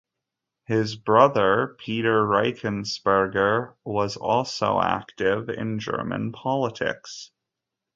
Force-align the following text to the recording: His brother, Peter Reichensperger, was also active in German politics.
His 0.65 0.95
brother, 0.95 1.75
Peter 1.77 2.25
Reichensperger, 2.25 3.75
was 3.85 4.17
also 4.17 4.81
active 4.81 5.47
in 5.47 5.77
German 5.77 6.31
politics. 6.31 7.29